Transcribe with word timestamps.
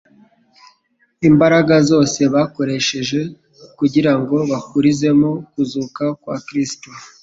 Imbaraga 1.29 1.75
zose 1.89 2.21
bakoresheje 2.33 3.19
kugirango 3.79 4.33
baburizemo 4.51 5.29
kuzuka 5.51 6.03
kwa 6.21 6.35
Kristo 6.47 6.89